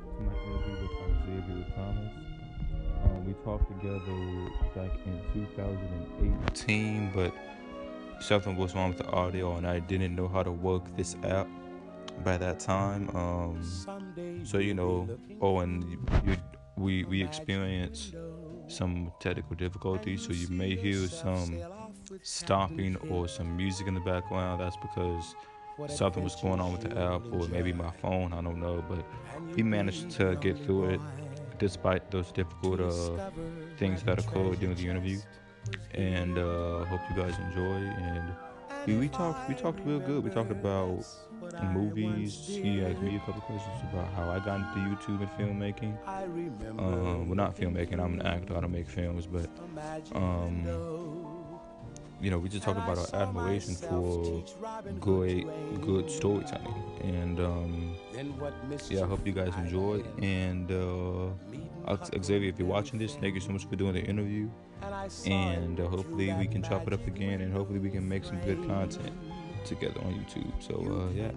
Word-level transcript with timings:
to 0.00 0.22
my 0.22 0.32
interview 0.32 0.76
with 0.82 1.46
Xavier 1.46 1.66
Thomas. 1.74 2.12
Um, 3.04 3.26
we 3.26 3.32
talked 3.44 3.68
together 3.68 4.50
back 4.74 4.90
in 5.06 5.20
2018, 5.32 7.12
but 7.14 7.32
something 8.20 8.56
was 8.56 8.74
wrong 8.74 8.90
with 8.90 8.98
the 8.98 9.10
audio, 9.10 9.56
and 9.56 9.66
I 9.66 9.78
didn't 9.78 10.14
know 10.14 10.28
how 10.28 10.42
to 10.42 10.50
work 10.52 10.84
this 10.96 11.16
app 11.24 11.48
by 12.24 12.36
that 12.36 12.60
time. 12.60 13.08
Um, 13.14 13.62
so 14.44 14.58
you 14.58 14.74
know, 14.74 15.08
oh, 15.40 15.60
and 15.60 15.84
you, 15.88 16.06
you, 16.26 16.36
we 16.76 17.04
we 17.04 17.22
experienced 17.22 18.14
some 18.66 19.12
technical 19.20 19.56
difficulties, 19.56 20.26
so 20.26 20.32
you 20.32 20.48
may 20.48 20.74
hear 20.76 21.06
some 21.06 21.58
stopping 22.22 22.96
or 23.10 23.28
some 23.28 23.56
music 23.56 23.86
in 23.86 23.94
the 23.94 24.00
background. 24.00 24.60
That's 24.60 24.76
because 24.76 25.34
something 25.86 26.22
was 26.24 26.36
going 26.36 26.60
on 26.60 26.72
with 26.72 26.82
the 26.82 27.00
app, 27.00 27.22
or 27.32 27.46
maybe 27.48 27.72
my 27.72 27.90
phone. 28.02 28.32
I 28.32 28.40
don't 28.42 28.60
know, 28.60 28.84
but 28.88 29.04
we 29.54 29.62
managed 29.62 30.10
to 30.12 30.36
get 30.36 30.58
through 30.64 30.90
it 30.90 31.00
despite 31.58 32.10
those 32.10 32.30
difficult 32.32 32.80
uh, 32.80 33.30
things 33.78 34.02
that 34.04 34.18
occurred 34.18 34.60
during 34.60 34.76
the 34.76 34.88
interview. 34.88 35.18
And 35.94 36.38
uh, 36.38 36.84
hope 36.84 37.00
you 37.10 37.16
guys 37.22 37.36
enjoy. 37.38 37.76
And 38.00 38.32
we, 38.86 38.96
we 38.96 39.08
talked 39.08 39.48
we 39.48 39.54
talked 39.54 39.80
real 39.84 40.00
good. 40.00 40.24
We 40.24 40.30
talked 40.30 40.50
about 40.50 41.04
movies. 41.72 42.46
He 42.46 42.82
asked 42.82 43.00
me 43.00 43.16
a 43.16 43.18
couple 43.20 43.40
questions 43.42 43.76
about 43.92 44.12
how 44.14 44.30
I 44.30 44.38
got 44.38 44.60
into 44.60 44.78
YouTube 44.88 45.20
and 45.20 45.30
filmmaking. 45.32 45.96
Um, 46.78 47.28
well, 47.28 47.36
not 47.36 47.56
filmmaking. 47.56 48.00
I'm 48.00 48.20
an 48.20 48.26
actor. 48.26 48.56
I 48.56 48.60
don't 48.60 48.72
make 48.72 48.88
films, 48.88 49.26
but 49.26 49.50
um, 50.14 50.64
you 52.20 52.30
know, 52.30 52.38
we 52.38 52.48
just 52.48 52.64
talked 52.64 52.78
about 52.78 52.98
our 52.98 53.22
admiration 53.22 53.74
for 53.74 54.44
good, 55.00 55.46
good 55.80 56.10
storytelling, 56.10 56.74
and 57.02 57.40
um, 57.40 57.94
yeah, 58.88 59.02
I 59.04 59.06
hope 59.06 59.26
you 59.26 59.32
guys 59.32 59.54
enjoy. 59.56 60.02
And 60.20 60.70
uh, 60.70 61.94
Xavier, 62.22 62.48
if 62.50 62.58
you're 62.58 62.68
watching 62.68 62.98
this, 62.98 63.14
thank 63.16 63.34
you 63.34 63.40
so 63.40 63.52
much 63.52 63.66
for 63.66 63.76
doing 63.76 63.94
the 63.94 64.02
interview, 64.02 64.48
and 65.26 65.80
uh, 65.80 65.86
hopefully 65.88 66.32
we 66.34 66.46
can 66.46 66.62
chop 66.62 66.86
it 66.86 66.92
up 66.92 67.06
again, 67.06 67.40
and 67.40 67.52
hopefully 67.52 67.78
we 67.78 67.90
can 67.90 68.08
make 68.08 68.24
some 68.24 68.40
good 68.40 68.66
content 68.66 69.12
together 69.64 70.00
on 70.02 70.14
YouTube. 70.14 70.52
So 70.60 70.74
uh, 71.08 71.10
yeah. 71.12 71.32